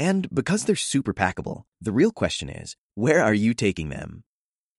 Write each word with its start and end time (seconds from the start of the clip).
And 0.00 0.34
because 0.34 0.64
they're 0.64 0.76
super 0.76 1.12
packable, 1.12 1.64
the 1.78 1.92
real 1.92 2.10
question 2.10 2.48
is, 2.48 2.74
where 2.94 3.22
are 3.22 3.34
you 3.34 3.52
taking 3.52 3.90
them? 3.90 4.24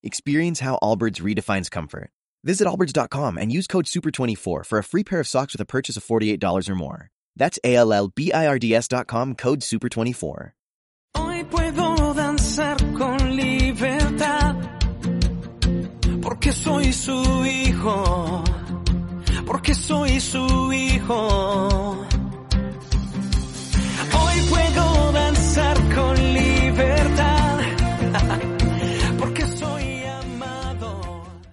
Experience 0.02 0.58
how 0.58 0.80
Allbirds 0.82 1.22
redefines 1.22 1.70
comfort. 1.70 2.10
Visit 2.42 2.66
allbirds.com 2.66 3.38
and 3.38 3.52
use 3.52 3.68
code 3.68 3.84
SUPER24 3.84 4.66
for 4.66 4.78
a 4.80 4.82
free 4.82 5.04
pair 5.04 5.20
of 5.20 5.28
socks 5.28 5.54
with 5.54 5.60
a 5.60 5.64
purchase 5.64 5.96
of 5.96 6.04
$48 6.04 6.68
or 6.68 6.74
more. 6.74 7.10
That's 7.36 7.56
A-L-L-B-I-R-D-S.com 7.62 9.36
code 9.36 9.60
SUPER24. 9.60 10.52
Hoy 11.14 11.44
puedo 11.44 12.14
danzar 12.14 12.78
con 12.98 13.36
libertad, 13.36 14.56
porque 16.20 16.50
soy 16.52 16.92
su 16.92 17.22
hijo, 17.44 18.42
porque 19.46 19.74
soy 19.74 20.18
su 20.18 20.72
hijo. 20.72 22.08
Hoy 24.14 24.40
puedo 24.48 24.91
con 25.94 26.14
libertad, 26.34 27.58
porque 29.18 29.46
soy 29.46 30.04
amado. 30.04 31.00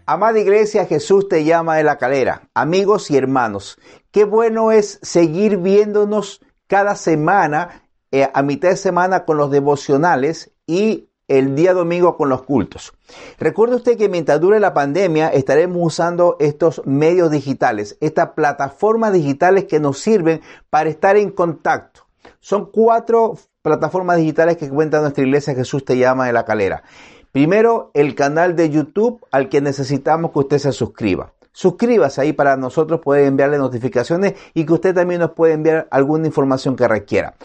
Amada 0.06 0.40
iglesia, 0.40 0.86
Jesús 0.86 1.28
te 1.28 1.44
llama 1.44 1.78
de 1.78 1.84
la 1.84 1.98
calera. 1.98 2.50
Amigos 2.54 3.12
y 3.12 3.18
hermanos, 3.18 3.78
qué 4.12 4.26
bueno 4.26 4.72
es 4.72 5.00
seguir 5.02 5.58
viéndonos 5.58 6.42
cada 6.68 6.96
semana, 6.96 7.90
eh, 8.12 8.30
a 8.34 8.42
mitad 8.42 8.70
de 8.70 8.78
semana 8.78 9.26
con 9.26 9.38
los 9.38 9.52
devocionales 9.52 10.52
y 10.68 11.10
el 11.28 11.56
día 11.56 11.74
domingo 11.74 12.18
con 12.18 12.30
los 12.30 12.42
cultos. 12.44 12.94
Recuerde 13.38 13.76
usted 13.76 13.98
que 13.98 14.10
mientras 14.10 14.42
dure 14.42 14.60
la 14.60 14.74
pandemia 14.74 15.30
estaremos 15.30 15.78
usando 15.82 16.36
estos 16.40 16.82
medios 16.86 17.32
digitales, 17.32 17.98
estas 18.02 18.30
plataformas 18.30 19.14
digitales 19.14 19.66
que 19.66 19.80
nos 19.80 20.00
sirven 20.00 20.42
para 20.70 20.90
estar 20.90 21.18
en 21.18 21.32
contacto. 21.32 22.08
Son 22.40 22.72
cuatro 22.72 23.38
plataformas 23.62 24.18
digitales 24.18 24.58
que 24.58 24.70
cuenta 24.70 25.02
nuestra 25.02 25.24
iglesia 25.24 25.56
Jesús 25.56 25.84
te 25.84 25.98
llama 25.98 26.28
de 26.28 26.34
la 26.34 26.46
calera. 26.46 26.84
Primero, 27.32 27.92
el 27.94 28.16
canal 28.16 28.56
de 28.56 28.70
YouTube 28.70 29.26
al 29.32 29.50
que 29.50 29.62
necesitamos 29.62 30.32
que 30.32 30.40
usted 30.40 30.58
se 30.58 30.72
suscriba. 30.72 31.34
Suscríbase 31.52 32.22
ahí 32.22 32.34
para 32.34 32.56
nosotros 32.58 33.02
poder 33.02 33.26
enviarle 33.26 33.58
notificaciones 33.58 34.34
y 34.54 34.66
que 34.66 34.74
usted 34.74 34.96
también 34.96 35.20
nos 35.20 35.32
pueda 35.32 35.54
enviar 35.54 35.88
alguna 35.92 36.28
información 36.28 36.76
que 36.76 36.88
requiera. 36.88 37.36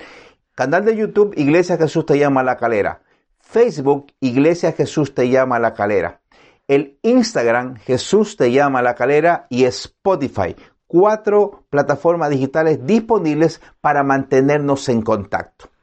Canal 0.55 0.85
de 0.85 0.97
YouTube, 0.97 1.35
Iglesia 1.37 1.77
Jesús 1.77 2.07
te 2.07 2.19
llama 2.19 2.43
la 2.43 2.57
calera. 2.57 3.03
Facebook, 3.41 4.07
Iglesia 4.21 4.73
Jesús 4.73 5.15
te 5.15 5.29
llama 5.29 5.59
la 5.59 5.75
calera. 5.75 6.21
El 6.69 6.99
Instagram, 7.03 7.77
Jesús 7.77 8.37
te 8.37 8.53
llama 8.53 8.81
la 8.81 8.95
calera. 8.95 9.47
Y 9.51 9.65
Spotify, 9.65 10.55
cuatro 10.87 11.65
plataformas 11.69 12.31
digitales 12.31 12.87
disponibles 12.87 13.61
para 13.81 14.03
mantenernos 14.03 14.89
en 14.89 15.03
contacto. 15.03 15.74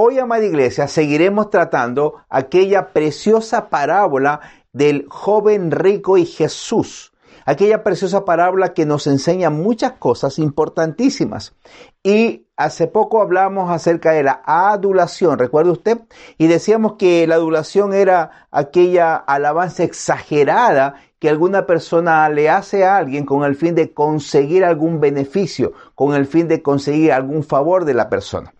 Hoy, 0.00 0.20
amada 0.20 0.44
iglesia, 0.44 0.86
seguiremos 0.86 1.50
tratando 1.50 2.22
aquella 2.28 2.92
preciosa 2.92 3.68
parábola 3.68 4.42
del 4.72 5.06
joven 5.08 5.72
rico 5.72 6.16
y 6.16 6.24
Jesús. 6.24 7.12
Aquella 7.44 7.82
preciosa 7.82 8.24
parábola 8.24 8.74
que 8.74 8.86
nos 8.86 9.08
enseña 9.08 9.50
muchas 9.50 9.94
cosas 9.94 10.38
importantísimas. 10.38 11.56
Y 12.04 12.46
hace 12.56 12.86
poco 12.86 13.20
hablamos 13.20 13.72
acerca 13.72 14.12
de 14.12 14.22
la 14.22 14.40
adulación, 14.44 15.36
¿recuerda 15.36 15.72
usted? 15.72 15.98
Y 16.36 16.46
decíamos 16.46 16.92
que 16.92 17.26
la 17.26 17.34
adulación 17.34 17.92
era 17.92 18.46
aquella 18.52 19.16
alabanza 19.16 19.82
exagerada 19.82 20.94
que 21.18 21.28
alguna 21.28 21.66
persona 21.66 22.28
le 22.28 22.48
hace 22.48 22.84
a 22.84 22.98
alguien 22.98 23.26
con 23.26 23.42
el 23.42 23.56
fin 23.56 23.74
de 23.74 23.92
conseguir 23.92 24.64
algún 24.64 25.00
beneficio, 25.00 25.72
con 25.96 26.14
el 26.14 26.26
fin 26.26 26.46
de 26.46 26.62
conseguir 26.62 27.10
algún 27.10 27.42
favor 27.42 27.84
de 27.84 27.94
la 27.94 28.08
persona. 28.08 28.54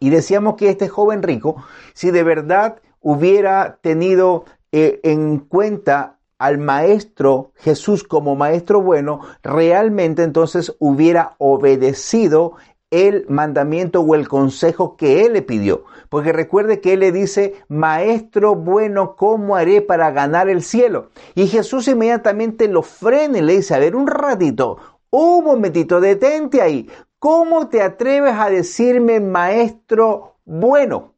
Y 0.00 0.10
decíamos 0.10 0.54
que 0.56 0.70
este 0.70 0.88
joven 0.88 1.22
rico, 1.22 1.56
si 1.94 2.10
de 2.10 2.22
verdad 2.22 2.80
hubiera 3.00 3.78
tenido 3.80 4.44
eh, 4.72 5.00
en 5.02 5.38
cuenta 5.38 6.18
al 6.38 6.58
maestro 6.58 7.52
Jesús 7.56 8.02
como 8.02 8.34
maestro 8.36 8.82
bueno, 8.82 9.20
realmente 9.42 10.22
entonces 10.22 10.74
hubiera 10.78 11.36
obedecido 11.38 12.56
el 12.90 13.26
mandamiento 13.28 14.00
o 14.02 14.14
el 14.14 14.28
consejo 14.28 14.96
que 14.96 15.26
él 15.26 15.32
le 15.32 15.42
pidió. 15.42 15.84
Porque 16.08 16.32
recuerde 16.32 16.80
que 16.80 16.92
él 16.92 17.00
le 17.00 17.12
dice, 17.12 17.54
maestro 17.68 18.54
bueno, 18.54 19.16
¿cómo 19.16 19.56
haré 19.56 19.80
para 19.80 20.12
ganar 20.12 20.48
el 20.48 20.62
cielo? 20.62 21.08
Y 21.34 21.48
Jesús 21.48 21.88
inmediatamente 21.88 22.68
lo 22.68 22.82
frena 22.82 23.38
y 23.38 23.42
le 23.42 23.56
dice, 23.56 23.74
a 23.74 23.78
ver, 23.78 23.96
un 23.96 24.06
ratito, 24.06 24.78
un 25.10 25.44
momentito, 25.44 26.00
detente 26.00 26.62
ahí. 26.62 26.88
¿Cómo 27.24 27.68
te 27.70 27.80
atreves 27.80 28.34
a 28.34 28.50
decirme 28.50 29.18
maestro 29.18 30.36
bueno? 30.44 31.14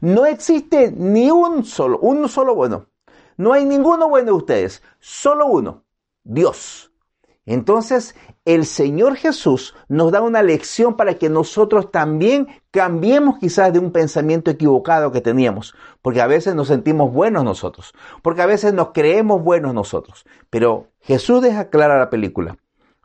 No 0.00 0.26
existe 0.26 0.90
ni 0.90 1.30
un 1.30 1.64
solo, 1.64 2.00
uno 2.00 2.26
solo 2.26 2.56
bueno. 2.56 2.88
No 3.36 3.52
hay 3.52 3.64
ninguno 3.64 4.08
bueno 4.08 4.26
de 4.26 4.32
ustedes, 4.32 4.82
solo 4.98 5.46
uno, 5.46 5.84
Dios. 6.24 6.90
Entonces, 7.44 8.16
el 8.44 8.66
Señor 8.66 9.14
Jesús 9.14 9.76
nos 9.86 10.10
da 10.10 10.20
una 10.20 10.42
lección 10.42 10.96
para 10.96 11.14
que 11.14 11.28
nosotros 11.30 11.92
también 11.92 12.48
cambiemos 12.72 13.38
quizás 13.38 13.72
de 13.72 13.78
un 13.78 13.92
pensamiento 13.92 14.50
equivocado 14.50 15.12
que 15.12 15.20
teníamos, 15.20 15.76
porque 16.02 16.22
a 16.22 16.26
veces 16.26 16.56
nos 16.56 16.66
sentimos 16.66 17.12
buenos 17.12 17.44
nosotros, 17.44 17.94
porque 18.20 18.42
a 18.42 18.46
veces 18.46 18.74
nos 18.74 18.88
creemos 18.90 19.44
buenos 19.44 19.74
nosotros. 19.74 20.26
Pero 20.50 20.88
Jesús 20.98 21.40
deja 21.40 21.70
clara 21.70 22.00
la 22.00 22.10
película 22.10 22.58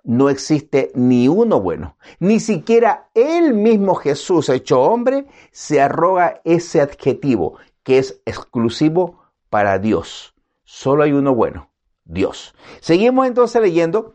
no 0.03 0.29
existe 0.29 0.91
ni 0.95 1.28
uno 1.28 1.62
bueno. 1.62 1.97
Ni 2.19 2.39
siquiera 2.39 3.09
el 3.13 3.53
mismo 3.53 3.95
Jesús 3.95 4.50
hecho 4.50 4.81
hombre 4.81 5.25
se 5.51 5.81
arroga 5.81 6.41
ese 6.44 6.81
adjetivo 6.81 7.57
que 7.84 7.97
es 7.97 8.22
exclusivo 8.25 9.19
para 9.50 9.79
Dios. 9.79 10.34
Solo 10.63 11.03
hay 11.03 11.12
uno 11.12 11.35
bueno, 11.35 11.69
Dios. 12.06 12.56
Seguimos 12.79 13.28
entonces 13.28 13.62
leyendo 13.62 14.13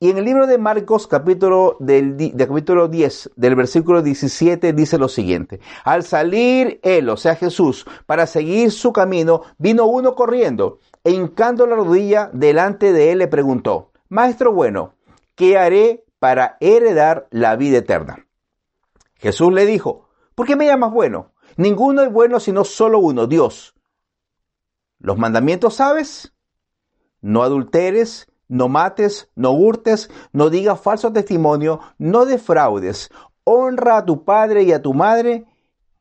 y 0.00 0.10
en 0.10 0.18
el 0.18 0.24
libro 0.24 0.46
de 0.46 0.58
Marcos 0.58 1.06
capítulo, 1.06 1.76
del, 1.80 2.16
de 2.16 2.46
capítulo 2.46 2.88
10 2.88 3.30
del 3.36 3.54
versículo 3.54 4.02
17 4.02 4.72
dice 4.72 4.98
lo 4.98 5.08
siguiente. 5.08 5.60
Al 5.84 6.02
salir 6.02 6.80
él, 6.82 7.08
o 7.08 7.16
sea 7.16 7.36
Jesús, 7.36 7.86
para 8.04 8.26
seguir 8.26 8.70
su 8.72 8.92
camino, 8.92 9.42
vino 9.56 9.86
uno 9.86 10.14
corriendo 10.14 10.80
e 11.04 11.12
hincando 11.12 11.66
la 11.66 11.76
rodilla 11.76 12.28
delante 12.32 12.92
de 12.92 13.12
él 13.12 13.18
le 13.18 13.28
preguntó, 13.28 13.92
Maestro 14.08 14.52
bueno, 14.52 14.94
¿qué 15.34 15.58
haré 15.58 16.04
para 16.18 16.56
heredar 16.60 17.28
la 17.30 17.56
vida 17.56 17.78
eterna? 17.78 18.26
Jesús 19.16 19.52
le 19.52 19.66
dijo, 19.66 20.08
¿por 20.34 20.46
qué 20.46 20.56
me 20.56 20.66
llamas 20.66 20.92
bueno? 20.92 21.32
Ninguno 21.56 22.02
es 22.02 22.12
bueno 22.12 22.40
sino 22.40 22.64
solo 22.64 22.98
uno, 22.98 23.26
Dios. 23.26 23.74
¿Los 24.98 25.18
mandamientos 25.18 25.74
sabes? 25.74 26.32
No 27.20 27.42
adulteres, 27.42 28.26
no 28.48 28.68
mates, 28.68 29.30
no 29.34 29.52
hurtes, 29.52 30.10
no 30.32 30.50
digas 30.50 30.80
falso 30.80 31.12
testimonio, 31.12 31.80
no 31.98 32.24
defraudes, 32.24 33.10
honra 33.44 33.98
a 33.98 34.04
tu 34.04 34.24
padre 34.24 34.62
y 34.62 34.72
a 34.72 34.82
tu 34.82 34.94
madre. 34.94 35.46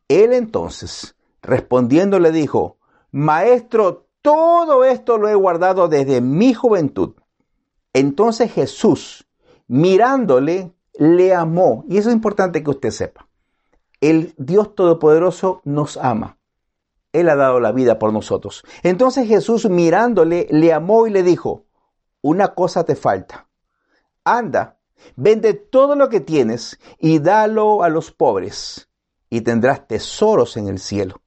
Él 0.07 0.33
entonces, 0.33 1.16
respondiendo, 1.41 2.19
le 2.19 2.31
dijo, 2.31 2.78
Maestro, 3.11 4.08
todo 4.22 4.85
esto 4.85 5.17
lo 5.17 5.29
he 5.29 5.35
guardado 5.35 5.87
desde 5.87 6.22
mi 6.22 6.53
juventud. 6.53 7.16
Entonces 7.93 8.51
Jesús, 8.51 9.28
mirándole, 9.67 10.73
le 10.93 11.34
amó. 11.34 11.85
Y 11.87 11.97
eso 11.97 12.09
es 12.09 12.16
importante 12.16 12.63
que 12.63 12.69
usted 12.69 12.91
sepa. 12.91 13.28
El 14.01 14.34
Dios 14.37 14.75
Todopoderoso 14.75 15.61
nos 15.63 15.97
ama. 15.97 16.37
Él 17.13 17.29
ha 17.29 17.35
dado 17.35 17.59
la 17.59 17.72
vida 17.72 17.99
por 17.99 18.11
nosotros. 18.11 18.63
Entonces 18.81 19.28
Jesús, 19.28 19.69
mirándole, 19.69 20.47
le 20.49 20.73
amó 20.73 21.07
y 21.07 21.11
le 21.11 21.23
dijo, 21.23 21.66
una 22.22 22.49
cosa 22.55 22.84
te 22.84 22.95
falta. 22.95 23.47
Anda, 24.23 24.79
vende 25.16 25.53
todo 25.53 25.96
lo 25.96 26.09
que 26.09 26.19
tienes 26.19 26.79
y 26.99 27.19
dalo 27.19 27.84
a 27.84 27.89
los 27.89 28.11
pobres 28.11 28.89
y 29.29 29.41
tendrás 29.41 29.87
tesoros 29.87 30.57
en 30.57 30.67
el 30.67 30.79
cielo. 30.79 31.22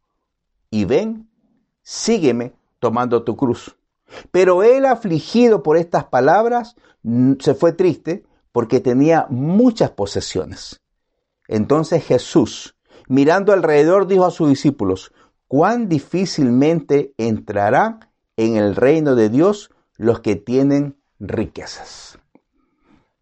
Y 0.70 0.84
ven, 0.84 1.30
sígueme 1.82 2.54
tomando 2.78 3.22
tu 3.22 3.36
cruz. 3.36 3.76
Pero 4.30 4.62
él, 4.62 4.86
afligido 4.86 5.62
por 5.62 5.76
estas 5.76 6.04
palabras, 6.04 6.76
se 7.40 7.54
fue 7.54 7.72
triste 7.72 8.24
porque 8.52 8.80
tenía 8.80 9.26
muchas 9.30 9.90
posesiones. 9.90 10.80
Entonces 11.48 12.04
Jesús, 12.04 12.76
mirando 13.08 13.52
alrededor, 13.52 14.06
dijo 14.06 14.24
a 14.24 14.30
sus 14.30 14.48
discípulos, 14.48 15.12
cuán 15.48 15.88
difícilmente 15.88 17.14
entrarán 17.18 18.08
en 18.36 18.56
el 18.56 18.74
reino 18.74 19.14
de 19.14 19.28
Dios 19.28 19.70
los 19.96 20.20
que 20.20 20.36
tienen 20.36 20.96
riquezas. 21.18 22.18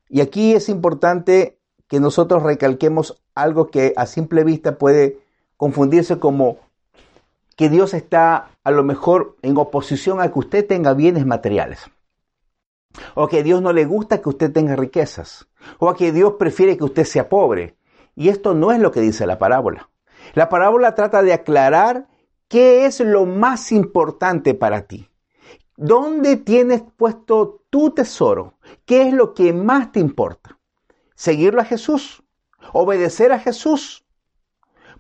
Y 0.09 0.21
aquí 0.21 0.55
es 0.55 0.69
importante 0.69 1.59
que 1.89 2.01
nosotros 2.01 2.43
recalquemos 2.43 3.23
algo 3.35 3.71
que 3.71 3.93
a 3.97 4.07
simple 4.07 4.45
vista 4.45 4.79
puede 4.79 5.19
confundirse 5.57 6.19
como 6.19 6.59
que 7.57 7.69
Dios 7.69 7.95
está 7.95 8.51
a 8.63 8.71
lo 8.71 8.85
mejor 8.85 9.37
en 9.43 9.57
oposición 9.57 10.21
a 10.21 10.33
que 10.33 10.39
usted 10.39 10.67
tenga 10.67 10.95
bienes 10.95 11.27
materiales. 11.27 11.91
O 13.15 13.29
que 13.29 13.43
Dios 13.43 13.61
no 13.61 13.73
le 13.73 13.85
gusta 13.85 14.21
que 14.21 14.29
usted 14.29 14.53
tenga 14.53 14.77
riquezas. 14.77 15.49
O 15.79 15.89
a 15.89 15.97
que 15.97 16.13
Dios 16.13 16.35
prefiere 16.39 16.77
que 16.77 16.85
usted 16.85 17.05
sea 17.05 17.29
pobre. 17.29 17.77
Y 18.15 18.29
esto 18.29 18.55
no 18.55 18.73
es 18.73 18.81
lo 18.81 18.93
que 18.93 19.01
dice 19.01 19.27
la 19.27 19.39
parábola. 19.39 19.91
La 20.35 20.49
parábola 20.49 20.95
trata 20.95 21.23
de 21.23 21.33
aclarar 21.33 22.09
qué 22.49 22.87
es 22.87 23.01
lo 23.01 23.27
más 23.27 23.73
importante 23.73 24.55
para 24.55 24.87
ti. 24.87 25.09
¿Dónde 25.77 26.37
tienes 26.37 26.83
puesto 26.97 27.63
tu 27.69 27.91
tesoro? 27.91 28.55
¿Qué 28.85 29.09
es 29.09 29.13
lo 29.13 29.35
que 29.35 29.53
más 29.53 29.91
te 29.91 30.01
importa? 30.01 30.59
¿Seguirlo 31.17 31.61
a 31.61 31.65
Jesús? 31.65 32.23
¿Obedecer 32.73 33.33
a 33.33 33.41
Jesús? 33.41 34.05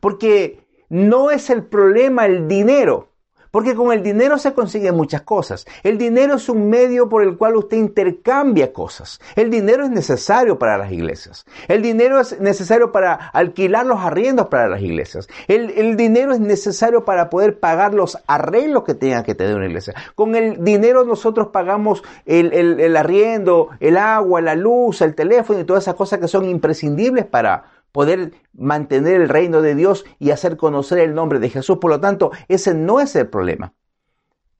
Porque 0.00 0.63
no 0.88 1.30
es 1.30 1.50
el 1.50 1.64
problema 1.64 2.26
el 2.26 2.48
dinero, 2.48 3.14
porque 3.54 3.76
con 3.76 3.92
el 3.92 4.02
dinero 4.02 4.36
se 4.36 4.52
consiguen 4.52 4.96
muchas 4.96 5.22
cosas. 5.22 5.64
El 5.84 5.96
dinero 5.96 6.34
es 6.34 6.48
un 6.48 6.68
medio 6.68 7.08
por 7.08 7.22
el 7.22 7.36
cual 7.36 7.54
usted 7.54 7.76
intercambia 7.76 8.72
cosas. 8.72 9.20
El 9.36 9.48
dinero 9.48 9.84
es 9.84 9.90
necesario 9.90 10.58
para 10.58 10.76
las 10.76 10.90
iglesias. 10.90 11.46
El 11.68 11.80
dinero 11.80 12.18
es 12.18 12.40
necesario 12.40 12.90
para 12.90 13.14
alquilar 13.14 13.86
los 13.86 14.00
arriendos 14.00 14.48
para 14.48 14.68
las 14.68 14.82
iglesias. 14.82 15.28
El, 15.46 15.96
dinero 15.96 16.32
es 16.32 16.40
necesario 16.40 17.04
para 17.04 17.30
poder 17.30 17.60
pagar 17.60 17.94
los 17.94 18.18
arreglos 18.26 18.82
que 18.82 18.94
tenga 18.94 19.22
que 19.22 19.36
tener 19.36 19.54
una 19.54 19.66
iglesia. 19.66 19.94
Con 20.16 20.34
el 20.34 20.64
dinero 20.64 21.04
nosotros 21.04 21.50
pagamos 21.52 22.02
el, 22.26 22.52
el 22.52 22.96
arriendo, 22.96 23.68
el 23.78 23.98
agua, 23.98 24.40
la 24.40 24.56
luz, 24.56 25.00
el 25.00 25.14
teléfono 25.14 25.60
y 25.60 25.64
todas 25.64 25.84
esas 25.84 25.94
cosas 25.94 26.18
que 26.18 26.26
son 26.26 26.44
imprescindibles 26.48 27.24
para 27.24 27.73
poder 27.94 28.32
mantener 28.52 29.20
el 29.20 29.28
reino 29.28 29.62
de 29.62 29.76
Dios 29.76 30.04
y 30.18 30.32
hacer 30.32 30.56
conocer 30.56 30.98
el 30.98 31.14
nombre 31.14 31.38
de 31.38 31.48
Jesús. 31.48 31.78
Por 31.78 31.92
lo 31.92 32.00
tanto, 32.00 32.32
ese 32.48 32.74
no 32.74 32.98
es 32.98 33.14
el 33.14 33.28
problema. 33.28 33.72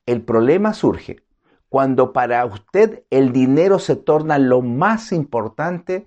El 0.06 0.22
problema 0.22 0.72
surge 0.72 1.24
cuando 1.68 2.12
para 2.12 2.46
usted 2.46 3.02
el 3.10 3.32
dinero 3.32 3.80
se 3.80 3.96
torna 3.96 4.38
lo 4.38 4.62
más 4.62 5.10
importante, 5.10 6.06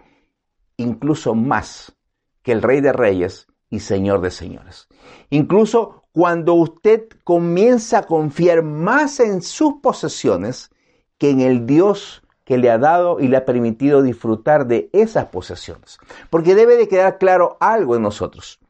incluso 0.78 1.36
más 1.36 1.98
que 2.44 2.54
el 2.54 2.62
Rey 2.62 2.80
de 2.80 2.94
Reyes 2.94 3.48
y 3.70 3.82
Señor 3.82 4.22
de 4.22 4.32
Señores. 4.32 4.88
Incluso 5.30 6.04
cuando 6.14 6.54
usted 6.54 7.10
comienza 7.26 7.98
a 7.98 8.04
confiar 8.04 8.64
más 8.64 9.20
en 9.20 9.42
sus 9.42 9.82
posesiones 9.84 10.72
que 11.18 11.32
en 11.32 11.42
el 11.42 11.66
Dios 11.66 12.24
que 12.48 12.58
le 12.58 12.72
ha 12.72 12.78
dado 12.78 13.20
y 13.20 13.28
le 13.28 13.36
ha 13.36 13.46
permitido 13.46 14.02
disfrutar 14.02 14.68
de 14.68 14.90
esas 14.94 15.26
posesiones. 15.26 16.00
Porque 16.30 16.56
debe 16.56 16.78
de 16.78 16.88
quedar 16.88 17.18
claro 17.18 17.58
algo 17.60 17.98
en 17.98 18.02
nosotros. 18.02 18.62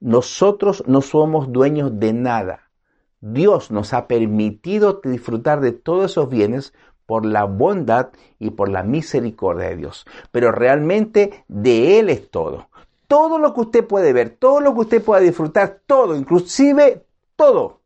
Nosotros 0.00 0.82
no 0.86 1.02
somos 1.02 1.52
dueños 1.52 2.00
de 2.00 2.14
nada. 2.14 2.70
Dios 3.20 3.70
nos 3.70 3.92
ha 3.92 4.06
permitido 4.06 5.02
disfrutar 5.04 5.60
de 5.60 5.72
todos 5.72 6.12
esos 6.12 6.30
bienes 6.30 6.72
por 7.04 7.26
la 7.26 7.44
bondad 7.44 8.08
y 8.38 8.52
por 8.52 8.70
la 8.70 8.84
misericordia 8.84 9.68
de 9.68 9.76
Dios. 9.76 10.06
Pero 10.32 10.50
realmente 10.50 11.44
de 11.46 12.00
Él 12.00 12.08
es 12.08 12.30
todo. 12.30 12.70
Todo 13.06 13.38
lo 13.38 13.52
que 13.52 13.60
usted 13.60 13.86
puede 13.86 14.14
ver, 14.14 14.30
todo 14.30 14.60
lo 14.60 14.72
que 14.72 14.80
usted 14.80 15.04
pueda 15.04 15.20
disfrutar, 15.20 15.82
todo, 15.84 16.16
inclusive 16.16 17.04
todo, 17.36 17.80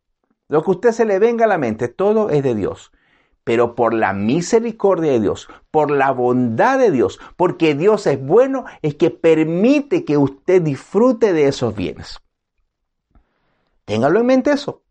lo 0.46 0.62
que 0.62 0.70
usted 0.70 0.92
se 0.92 1.04
le 1.04 1.18
venga 1.18 1.46
a 1.46 1.48
la 1.48 1.58
mente, 1.58 1.88
todo 1.88 2.30
es 2.30 2.44
de 2.44 2.54
Dios 2.54 2.92
pero 3.44 3.74
por 3.74 3.92
la 3.92 4.14
misericordia 4.14 5.12
de 5.12 5.20
Dios, 5.20 5.48
por 5.70 5.90
la 5.90 6.10
bondad 6.10 6.78
de 6.78 6.90
Dios, 6.90 7.20
porque 7.36 7.74
Dios 7.74 8.06
es 8.06 8.20
bueno, 8.20 8.64
es 8.82 8.94
que 8.94 9.10
permite 9.10 10.04
que 10.04 10.16
usted 10.16 10.62
disfrute 10.62 11.32
de 11.32 11.48
esos 11.48 11.76
bienes. 11.76 12.18
Téngalo 13.84 14.20
en 14.20 14.26
mente 14.26 14.50
eso, 14.50 14.82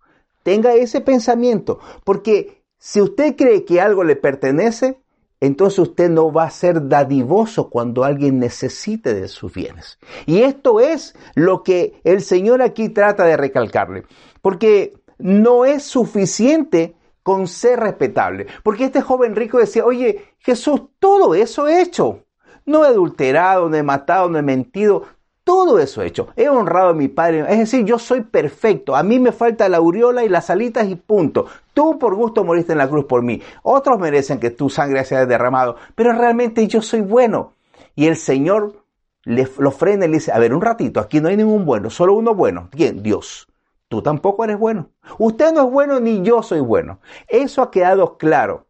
tenga 0.44 0.76
ese 0.76 1.02
pensamiento, 1.02 1.80
porque 2.04 2.62
si 2.78 3.02
usted 3.02 3.36
cree 3.36 3.66
que 3.66 3.82
algo 3.82 4.04
le 4.04 4.16
pertenece, 4.16 5.00
entonces 5.40 5.80
usted 5.80 6.10
no 6.10 6.32
va 6.32 6.44
a 6.44 6.52
ser 6.52 6.88
dadivoso 6.88 7.70
cuando 7.70 8.04
alguien 8.04 8.40
necesite 8.40 9.14
de 9.14 9.28
sus 9.28 9.54
bienes. 9.54 10.00
Y 10.26 10.44
esto 10.44 10.80
es 10.80 11.16
lo 11.34 11.64
que 11.64 12.00
el 12.04 12.22
Señor 12.22 12.62
aquí 12.62 12.90
trata 12.90 13.26
de 13.26 13.36
recalcarle, 13.36 14.04
porque 14.42 14.94
no 15.18 15.66
es 15.66 15.84
suficiente 15.84 16.96
con 17.24 17.48
ser 17.48 17.80
respetable. 17.80 18.48
Porque 18.62 18.86
este 18.86 19.02
joven 19.02 19.36
rico 19.36 19.58
decía, 19.58 19.86
oye, 19.86 20.34
Jesús, 20.40 20.82
todo 21.00 21.34
eso 21.34 21.68
he 21.68 21.82
hecho. 21.82 22.20
No 22.66 22.86
he 22.86 22.90
adulterado, 22.90 23.70
no 23.70 23.76
he 23.76 23.84
matado, 23.84 24.30
no 24.30 24.38
he 24.38 24.44
mentido. 24.44 25.04
Todo 25.44 25.80
eso 25.80 26.02
he 26.02 26.08
hecho. 26.08 26.30
He 26.36 26.48
honrado 26.48 26.90
a 26.90 26.94
mi 26.94 27.08
padre. 27.08 27.42
Es 27.50 27.60
decir, 27.60 27.86
yo 27.86 28.00
soy 28.00 28.22
perfecto. 28.22 28.96
A 28.96 29.04
mí 29.04 29.20
me 29.20 29.32
falta 29.32 29.68
la 29.68 29.78
aureola 29.78 30.24
y 30.24 30.30
las 30.30 30.50
alitas 30.50 30.88
y 30.88 30.96
punto. 30.96 31.48
Tú 31.74 31.98
por 31.98 32.16
gusto 32.16 32.44
moriste 32.44 32.72
en 32.72 32.78
la 32.78 32.90
cruz 32.90 33.06
por 33.06 33.24
mí. 33.24 33.42
Otros 33.64 34.00
merecen 34.00 34.40
que 34.40 34.52
tu 34.52 34.70
sangre 34.70 35.04
sea 35.04 35.26
derramado. 35.26 35.76
Pero 35.96 36.14
realmente 36.14 36.66
yo 36.68 36.82
soy 36.82 37.02
bueno. 37.02 37.54
Y 37.96 38.08
el 38.08 38.16
Señor 38.16 38.84
le, 39.26 39.48
lo 39.58 39.72
frena 39.72 40.06
y 40.06 40.10
le 40.10 40.16
dice, 40.16 40.32
a 40.32 40.40
ver, 40.40 40.54
un 40.54 40.62
ratito, 40.62 41.00
aquí 41.00 41.20
no 41.20 41.30
hay 41.30 41.38
ningún 41.38 41.66
bueno, 41.66 41.90
solo 41.90 42.14
uno 42.14 42.34
bueno. 42.34 42.70
¿Quién? 42.72 43.04
Dios. 43.04 43.48
Tú 43.94 44.02
tampoco 44.02 44.44
eres 44.44 44.58
bueno. 44.58 44.90
Usted 45.20 45.54
no 45.54 45.68
es 45.68 45.72
bueno 45.72 46.00
ni 46.00 46.24
yo 46.24 46.42
soy 46.42 46.62
bueno. 46.62 47.00
Eso 47.28 47.62
ha 47.62 47.70
quedado 47.70 48.18
claro. 48.18 48.66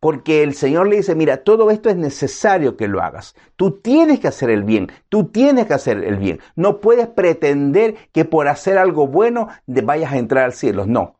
Porque 0.00 0.42
el 0.42 0.52
Señor 0.52 0.86
le 0.86 0.96
dice, 0.96 1.14
mira, 1.14 1.44
todo 1.44 1.70
esto 1.70 1.88
es 1.88 1.96
necesario 1.96 2.76
que 2.76 2.86
lo 2.86 3.00
hagas. 3.00 3.34
Tú 3.56 3.80
tienes 3.80 4.20
que 4.20 4.28
hacer 4.28 4.50
el 4.50 4.64
bien, 4.64 4.92
tú 5.08 5.28
tienes 5.28 5.64
que 5.64 5.72
hacer 5.72 6.04
el 6.04 6.16
bien. 6.16 6.40
No 6.56 6.82
puedes 6.82 7.06
pretender 7.06 7.94
que 8.12 8.26
por 8.26 8.48
hacer 8.48 8.76
algo 8.76 9.06
bueno 9.06 9.48
vayas 9.66 10.12
a 10.12 10.18
entrar 10.18 10.44
al 10.44 10.52
cielo. 10.52 10.84
No. 10.84 11.16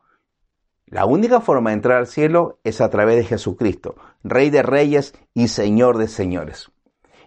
La 0.85 1.07
única 1.07 1.41
forma 1.41 1.71
de 1.71 1.77
entrar 1.77 1.97
al 1.97 2.09
cielo 2.09 2.59
es 2.63 2.83
a 2.83 2.91
través 2.91 3.17
de 3.17 3.25
Jesucristo, 3.25 3.95
Rey 4.23 4.51
de 4.51 4.63
Reyes 4.65 5.15
y 5.33 5.49
Señor 5.49 5.97
de 5.97 6.09
Señores. 6.09 6.71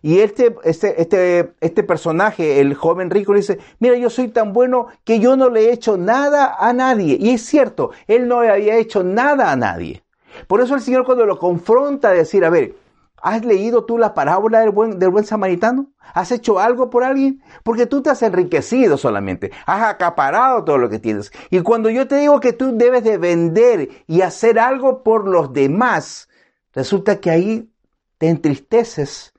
Y 0.01 0.19
este, 0.19 0.56
este, 0.63 1.01
este, 1.01 1.54
este 1.60 1.84
personaje, 1.84 2.60
el 2.60 2.74
joven 2.74 3.10
rico, 3.10 3.34
le 3.34 3.40
dice, 3.40 3.60
mira, 3.80 3.96
yo 3.98 4.10
soy 4.10 4.30
tan 4.30 4.54
bueno 4.54 4.88
que 5.04 5.19
yo 5.19 5.36
no 5.36 5.50
le 5.50 5.66
he 5.66 5.74
hecho 5.74 5.98
nada 5.98 6.56
a 6.57 6.74
nadie. 6.74 7.18
Y 7.20 7.32
es 7.32 7.46
cierto, 7.46 7.91
él 8.08 8.27
no 8.27 8.41
le 8.41 8.50
había 8.50 8.77
hecho 8.77 9.03
nada 9.03 9.51
a 9.51 9.56
nadie. 9.56 10.03
Por 10.48 10.62
eso 10.62 10.75
el 10.75 10.82
Señor 10.82 11.06
cuando 11.06 11.25
lo 11.25 11.38
confronta 11.38 12.10
a 12.10 12.13
decir, 12.13 12.46
a 12.46 12.50
ver, 12.50 12.75
¿has 13.22 13.44
leído 13.44 13.86
tú 13.86 13.98
la 13.98 14.13
parábola 14.13 14.62
del 14.62 14.70
buen, 14.70 15.00
del 15.00 15.10
buen 15.10 15.25
samaritano? 15.25 15.88
¿Has 16.13 16.32
hecho 16.32 16.60
algo 16.60 16.89
por 16.89 17.03
alguien? 17.03 17.41
Porque 17.63 17.86
tú 17.86 18.01
te 18.01 18.10
has 18.10 18.22
enriquecido 18.22 18.98
solamente, 18.98 19.51
has 19.65 19.84
acaparado 19.84 20.63
todo 20.63 20.77
lo 20.77 20.89
que 20.89 21.00
tienes. 21.00 21.32
Y 21.50 21.60
cuando 21.62 21.89
yo 21.89 22.08
te 22.08 22.18
digo 22.18 22.39
que 22.39 22.53
tú 22.53 22.77
debes 22.77 23.03
de 23.03 23.18
vender 23.18 23.89
y 24.08 24.22
hacer 24.22 24.60
algo 24.60 25.03
por 25.03 25.27
los 25.27 25.53
demás, 25.53 26.29
resulta 26.74 27.20
que 27.20 27.29
ahí 27.29 27.70
te 28.18 28.29
entristeces 28.29 29.34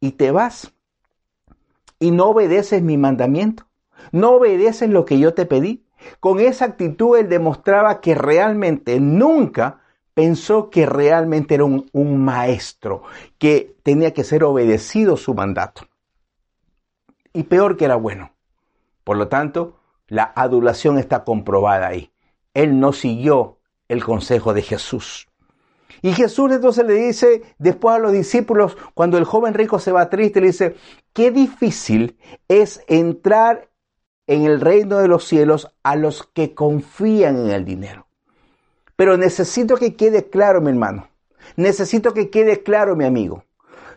y 0.00 0.12
te 0.12 0.30
vas 0.30 0.72
y 1.98 2.10
no 2.10 2.30
obedeces 2.30 2.82
mi 2.82 2.96
mandamiento, 2.96 3.66
no 4.10 4.32
obedeces 4.32 4.88
lo 4.88 5.04
que 5.04 5.18
yo 5.18 5.34
te 5.34 5.46
pedí. 5.46 5.84
Con 6.18 6.40
esa 6.40 6.64
actitud 6.64 7.18
él 7.18 7.28
demostraba 7.28 8.00
que 8.00 8.14
realmente 8.14 8.98
nunca 8.98 9.80
pensó 10.14 10.70
que 10.70 10.86
realmente 10.86 11.54
era 11.54 11.64
un, 11.64 12.24
maestro, 12.24 13.02
que 13.38 13.76
tenía 13.82 14.12
que 14.12 14.24
ser 14.24 14.44
obedecido 14.44 15.16
su 15.16 15.34
mandato. 15.34 15.82
Y 17.32 17.44
peor 17.44 17.76
que 17.76 17.84
era 17.84 17.96
bueno. 17.96 18.32
Por 19.04 19.18
lo 19.18 19.28
tanto, 19.28 19.78
la 20.08 20.32
adulación 20.34 20.98
está 20.98 21.24
comprobada 21.24 21.86
ahí. 21.86 22.10
Él 22.54 22.80
no 22.80 22.92
siguió 22.92 23.58
el 23.88 24.04
consejo 24.04 24.52
de 24.54 24.62
Jesús. 24.62 25.29
Y 26.02 26.12
Jesús 26.12 26.52
entonces 26.52 26.84
le 26.86 26.94
dice 26.94 27.42
después 27.58 27.96
a 27.96 27.98
los 27.98 28.12
discípulos, 28.12 28.76
cuando 28.94 29.18
el 29.18 29.24
joven 29.24 29.54
rico 29.54 29.78
se 29.78 29.92
va 29.92 30.10
triste, 30.10 30.40
le 30.40 30.48
dice, 30.48 30.76
qué 31.12 31.30
difícil 31.30 32.18
es 32.48 32.82
entrar 32.86 33.68
en 34.26 34.44
el 34.44 34.60
reino 34.60 34.98
de 34.98 35.08
los 35.08 35.24
cielos 35.24 35.74
a 35.82 35.96
los 35.96 36.22
que 36.32 36.54
confían 36.54 37.36
en 37.36 37.50
el 37.50 37.64
dinero. 37.64 38.06
Pero 38.96 39.16
necesito 39.16 39.76
que 39.76 39.96
quede 39.96 40.28
claro, 40.28 40.60
mi 40.60 40.70
hermano. 40.70 41.08
Necesito 41.56 42.14
que 42.14 42.30
quede 42.30 42.62
claro, 42.62 42.96
mi 42.96 43.04
amigo. 43.04 43.44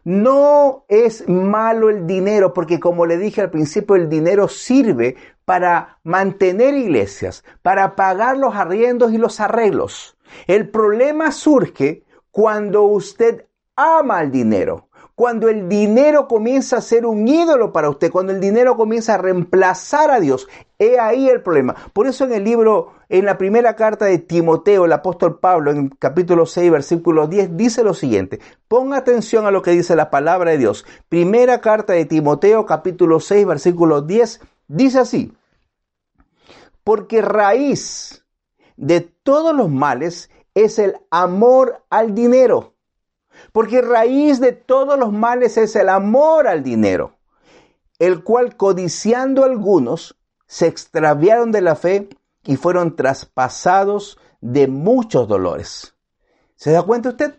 No 0.04 0.86
es 0.88 1.28
malo 1.30 1.90
el 1.90 2.08
dinero, 2.08 2.54
porque 2.54 2.80
como 2.80 3.06
le 3.06 3.18
dije 3.18 3.42
al 3.42 3.52
principio, 3.52 3.96
el 3.96 4.10
dinero 4.10 4.48
sirve 4.48 5.16
para 5.46 6.00
mantener 6.04 6.74
iglesias, 6.74 7.44
para 7.62 7.96
pagar 7.96 8.38
los 8.38 8.56
arriendos 8.56 9.14
y 9.14 9.18
los 9.18 9.40
arreglos. 9.40 10.13
El 10.48 10.70
problema 10.70 11.32
surge 11.32 12.04
cuando 12.32 12.84
usted 12.84 13.46
ama 13.76 14.22
el 14.22 14.32
dinero, 14.32 14.90
Cuando 15.16 15.48
el 15.48 15.70
dinero 15.70 16.28
comienza 16.28 16.78
a 16.78 16.82
ser 16.82 17.06
un 17.06 17.28
ídolo 17.28 17.72
para 17.72 17.88
usted, 17.88 18.12
cuando 18.12 18.34
el 18.34 18.40
dinero 18.40 18.76
comienza 18.76 19.14
a 19.14 19.20
reemplazar 19.20 20.10
a 20.10 20.20
Dios, 20.20 20.48
he 20.80 21.00
ahí 21.00 21.30
el 21.30 21.44
problema. 21.44 21.76
Por 21.94 22.08
eso 22.08 22.26
en 22.26 22.34
el 22.34 22.44
libro, 22.44 22.94
en 23.10 23.26
la 23.26 23.38
primera 23.38 23.76
carta 23.76 24.06
de 24.06 24.18
Timoteo, 24.18 24.86
el 24.86 24.92
apóstol 24.92 25.40
Pablo, 25.40 25.70
en 25.70 25.90
capítulo 25.90 26.48
6, 26.48 26.72
versículo 26.72 27.28
10, 27.28 27.56
dice 27.56 27.84
lo 27.84 27.94
siguiente. 27.94 28.40
Ponga 28.68 28.98
atención 28.98 29.46
a 29.46 29.52
lo 29.52 29.62
que 29.62 29.70
dice 29.70 29.96
la 29.96 30.10
palabra 30.10 30.50
de 30.50 30.58
Dios. 30.58 30.84
Primera 31.10 31.62
carta 31.62 31.94
de 31.94 32.06
Timoteo, 32.06 32.66
capítulo 32.66 33.20
6, 33.20 33.46
versículo 33.46 34.02
10, 34.02 34.42
dice 34.68 34.98
así. 34.98 35.32
Porque 36.84 37.22
raíz 37.22 38.23
de 38.78 39.02
todos 39.02 39.56
los 39.56 39.70
males 39.70 40.30
es 40.54 40.80
el 40.80 40.96
amor 41.10 41.84
al 41.90 42.14
dinero. 42.14 42.76
Porque 43.52 43.82
raíz 43.82 44.40
de 44.40 44.52
todos 44.52 44.98
los 44.98 45.12
males 45.12 45.58
es 45.58 45.76
el 45.76 45.90
amor 45.90 46.48
al 46.48 46.64
dinero, 46.64 47.18
el 48.00 48.24
cual 48.24 48.56
codiciando 48.58 49.44
algunos 49.44 50.18
se 50.46 50.68
extraviaron 50.68 51.52
de 51.52 51.62
la 51.62 51.76
fe 51.76 52.10
y 52.44 52.58
fueron 52.58 52.96
traspasados 52.96 54.20
de 54.42 54.68
muchos 54.68 55.28
dolores. 55.28 55.96
¿Se 56.56 56.72
da 56.72 56.84
cuenta 56.84 57.10
usted? 57.10 57.36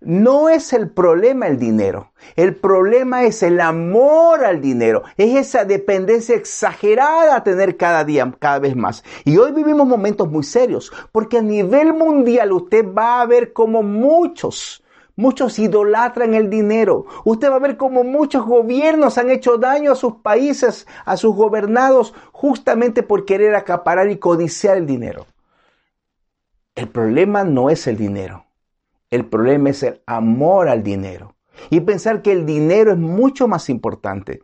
No 0.00 0.48
es 0.48 0.72
el 0.72 0.88
problema 0.88 1.46
el 1.46 1.58
dinero, 1.58 2.12
el 2.34 2.56
problema 2.56 3.24
es 3.24 3.42
el 3.42 3.60
amor 3.60 4.46
al 4.46 4.62
dinero, 4.62 5.02
es 5.18 5.36
esa 5.36 5.66
dependencia 5.66 6.34
exagerada 6.34 7.36
a 7.36 7.44
tener 7.44 7.76
cada 7.76 8.02
día, 8.04 8.32
cada 8.38 8.60
vez 8.60 8.74
más. 8.74 9.04
Y 9.26 9.36
hoy 9.36 9.52
vivimos 9.52 9.86
momentos 9.86 10.30
muy 10.30 10.42
serios, 10.42 10.90
porque 11.12 11.36
a 11.36 11.42
nivel 11.42 11.92
mundial 11.92 12.52
usted 12.52 12.86
va 12.94 13.20
a 13.20 13.26
ver 13.26 13.52
como 13.52 13.82
muchos, 13.82 14.82
muchos 15.16 15.58
idolatran 15.58 16.32
el 16.32 16.48
dinero. 16.48 17.04
Usted 17.26 17.50
va 17.50 17.56
a 17.56 17.60
ver 17.60 17.76
como 17.76 18.02
muchos 18.02 18.46
gobiernos 18.46 19.18
han 19.18 19.28
hecho 19.28 19.58
daño 19.58 19.92
a 19.92 19.96
sus 19.96 20.14
países, 20.16 20.86
a 21.04 21.18
sus 21.18 21.36
gobernados, 21.36 22.14
justamente 22.32 23.02
por 23.02 23.26
querer 23.26 23.54
acaparar 23.54 24.10
y 24.10 24.16
codiciar 24.16 24.78
el 24.78 24.86
dinero. 24.86 25.26
El 26.74 26.88
problema 26.88 27.44
no 27.44 27.68
es 27.68 27.86
el 27.86 27.98
dinero. 27.98 28.46
El 29.10 29.26
problema 29.26 29.70
es 29.70 29.82
el 29.82 30.02
amor 30.06 30.68
al 30.68 30.84
dinero 30.84 31.34
y 31.68 31.80
pensar 31.80 32.22
que 32.22 32.30
el 32.30 32.46
dinero 32.46 32.92
es 32.92 32.98
mucho 32.98 33.48
más 33.48 33.68
importante 33.68 34.42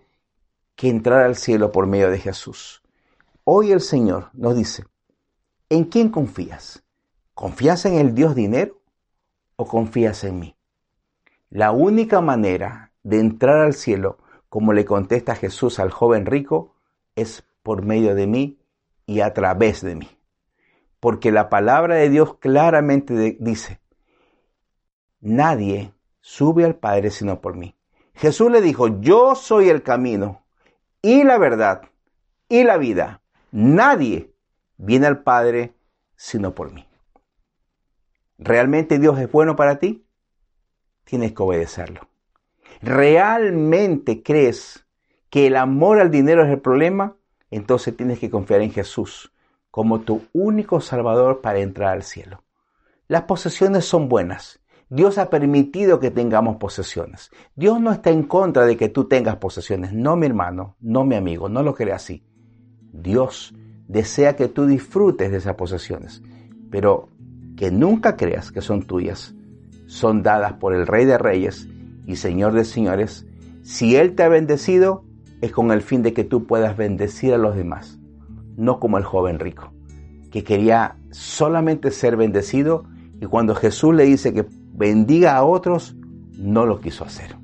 que 0.75 0.89
entrar 0.89 1.23
al 1.23 1.37
cielo 1.37 1.71
por 1.71 1.87
medio 1.87 2.11
de 2.11 2.19
Jesús. 2.19 2.83
Hoy 3.45 3.71
el 3.71 3.81
Señor 3.81 4.31
nos 4.33 4.57
dice, 4.57 4.85
¿en 5.71 5.85
quién 5.85 6.09
confías? 6.09 6.83
¿Confías 7.33 7.85
en 7.87 7.95
el 7.95 8.15
Dios 8.15 8.35
dinero 8.35 8.81
o 9.55 9.67
confías 9.67 10.25
en 10.25 10.41
mí? 10.41 10.57
La 11.49 11.71
única 11.71 12.21
manera 12.21 12.93
de 13.05 13.21
entrar 13.21 13.59
al 13.59 13.75
cielo, 13.75 14.19
como 14.49 14.73
le 14.73 14.85
contesta 14.85 15.37
Jesús 15.37 15.79
al 15.79 15.93
joven 15.93 16.27
rico, 16.27 16.75
es 17.15 17.45
por 17.63 17.83
medio 17.83 18.17
de 18.17 18.27
mí 18.27 18.59
y 19.07 19.21
a 19.21 19.33
través 19.33 19.81
de 19.81 19.95
mí. 19.95 20.09
Porque 20.99 21.31
la 21.31 21.49
palabra 21.49 21.95
de 21.95 22.11
Dios 22.11 22.35
claramente 22.39 23.37
dice, 23.39 23.81
nadie 25.27 25.93
sube 26.21 26.65
al 26.65 26.77
Padre 26.77 27.11
sino 27.11 27.41
por 27.41 27.57
mí. 27.57 27.75
Jesús 28.15 28.51
le 28.51 28.61
dijo, 28.61 29.01
yo 29.01 29.35
soy 29.35 29.69
el 29.69 29.83
camino 29.83 30.45
y 31.03 31.25
la 31.25 31.37
verdad 31.37 31.83
y 32.49 32.65
la 32.65 32.77
vida. 32.79 33.21
Nadie 33.51 34.33
viene 34.77 35.07
al 35.07 35.23
Padre 35.23 35.75
sino 36.17 36.55
por 36.55 36.73
mí. 36.73 36.87
¿Realmente 38.39 38.99
Dios 38.99 39.19
es 39.19 39.31
bueno 39.31 39.57
para 39.57 39.79
ti? 39.79 40.07
Tienes 41.05 41.33
que 41.33 41.43
obedecerlo. 41.43 42.09
¿Realmente 42.83 44.23
crees 44.23 44.87
que 45.31 45.47
el 45.47 45.57
amor 45.57 46.01
al 46.01 46.11
dinero 46.11 46.45
es 46.45 46.51
el 46.51 46.61
problema? 46.61 47.17
Entonces 47.51 47.97
tienes 47.97 48.19
que 48.19 48.31
confiar 48.31 48.61
en 48.61 48.73
Jesús 48.73 49.33
como 49.71 50.01
tu 50.01 50.27
único 50.33 50.81
salvador 50.81 51.41
para 51.41 51.59
entrar 51.59 51.93
al 51.93 52.03
cielo. 52.03 52.43
Las 53.09 53.23
posesiones 53.23 53.85
son 53.85 54.09
buenas, 54.09 54.61
Dios 54.89 55.19
ha 55.19 55.31
permitido 55.31 55.99
que 55.99 56.13
tengamos 56.13 56.57
posesiones. 56.57 57.31
Dios 57.57 57.81
no 57.81 57.91
está 57.91 58.11
en 58.11 58.23
contra 58.23 58.65
de 58.67 58.77
que 58.77 58.89
tú 58.89 59.09
tengas 59.09 59.37
posesiones. 59.37 59.93
No, 59.93 60.15
mi 60.15 60.27
hermano, 60.27 60.77
no, 60.81 61.05
mi 61.05 61.17
amigo, 61.17 61.49
no 61.49 61.65
lo 61.65 61.75
creas 61.75 62.05
así. 62.05 62.25
Dios 62.93 63.53
desea 63.89 64.37
que 64.37 64.47
tú 64.47 64.67
disfrutes 64.67 65.33
de 65.33 65.39
esas 65.39 65.57
posesiones, 65.57 66.23
pero 66.71 67.09
que 67.57 67.73
nunca 67.73 68.17
creas 68.17 68.53
que 68.53 68.61
son 68.61 68.83
tuyas. 68.83 69.35
Son 69.87 70.23
dadas 70.23 70.55
por 70.55 70.73
el 70.73 70.87
Rey 70.87 71.05
de 71.05 71.19
Reyes 71.19 71.69
y 72.07 72.17
Señor 72.17 72.53
de 72.53 72.65
Señores. 72.65 73.27
Si 73.63 73.97
Él 73.97 74.15
te 74.15 74.23
ha 74.23 74.29
bendecido, 74.29 75.05
es 75.41 75.51
con 75.51 75.73
el 75.73 75.83
fin 75.83 76.03
de 76.03 76.13
que 76.13 76.23
tú 76.23 76.47
puedas 76.47 76.77
bendecir 76.77 77.35
a 77.35 77.39
los 77.39 77.57
demás, 77.57 77.99
no 78.57 78.79
como 78.79 78.99
el 78.99 79.05
joven 79.05 79.41
rico, 79.41 79.73
que 80.31 80.45
quería 80.45 80.97
solamente 81.11 81.91
ser 81.91 82.17
bendecido 82.17 82.85
y 83.21 83.27
cuando 83.27 83.55
Jesús 83.55 83.95
le 83.95 84.05
dice 84.05 84.33
que 84.33 84.47
bendiga 84.77 85.37
a 85.37 85.45
otros, 85.45 85.97
no 86.39 86.67
lo 86.67 86.81
quiso 86.81 87.05
hacer. 87.05 87.37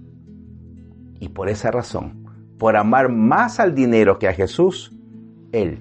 Y 1.18 1.28
por 1.28 1.48
esa 1.48 1.70
razón, 1.70 2.26
por 2.58 2.76
amar 2.76 3.08
más 3.10 3.60
al 3.60 3.74
dinero 3.74 4.18
que 4.18 4.28
a 4.28 4.34
Jesús, 4.34 4.92
él 5.52 5.80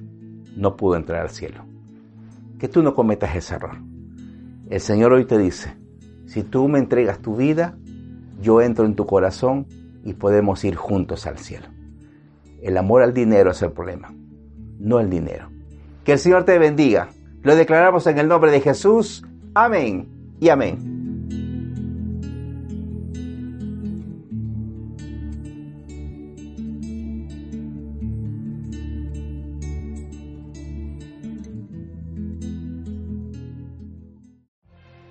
no 0.55 0.75
pudo 0.77 0.95
entrar 0.95 1.21
al 1.21 1.29
cielo. 1.29 1.63
Que 2.59 2.67
tú 2.67 2.83
no 2.83 2.93
cometas 2.93 3.35
ese 3.35 3.55
error. 3.55 3.77
El 4.69 4.79
Señor 4.79 5.13
hoy 5.13 5.25
te 5.25 5.37
dice, 5.37 5.75
si 6.25 6.43
tú 6.43 6.67
me 6.67 6.79
entregas 6.79 7.19
tu 7.19 7.35
vida, 7.35 7.75
yo 8.41 8.61
entro 8.61 8.85
en 8.85 8.95
tu 8.95 9.05
corazón 9.05 9.67
y 10.03 10.13
podemos 10.13 10.63
ir 10.63 10.75
juntos 10.75 11.27
al 11.27 11.37
cielo. 11.37 11.67
El 12.61 12.77
amor 12.77 13.01
al 13.01 13.13
dinero 13.13 13.51
es 13.51 13.61
el 13.61 13.71
problema, 13.71 14.13
no 14.79 14.99
el 14.99 15.09
dinero. 15.09 15.49
Que 16.03 16.13
el 16.13 16.19
Señor 16.19 16.45
te 16.45 16.57
bendiga. 16.57 17.09
Lo 17.41 17.55
declaramos 17.55 18.05
en 18.07 18.19
el 18.19 18.27
nombre 18.27 18.51
de 18.51 18.61
Jesús. 18.61 19.25
Amén 19.53 20.07
y 20.39 20.49
amén. 20.49 20.90